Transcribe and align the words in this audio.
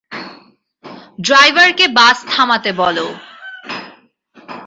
ড্রাইভারকে 1.19 1.85
বাস 1.97 2.17
থামাতে 2.27 2.71
বলো। 2.73 3.07